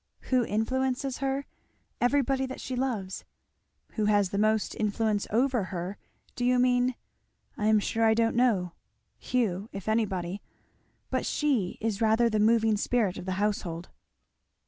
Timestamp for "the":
4.31-4.39, 12.31-12.39, 13.27-13.33